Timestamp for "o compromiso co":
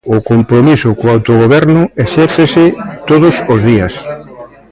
0.15-1.05